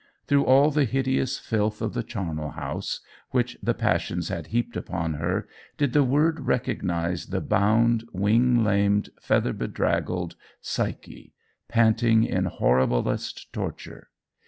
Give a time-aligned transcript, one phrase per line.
[0.25, 5.13] Through all the hideous filth of the charnel house, which the passions had heaped upon
[5.13, 11.33] her, did the Word recognise the bound, wing lamed, feather draggled Psyche,
[11.69, 14.09] panting in horriblest torture?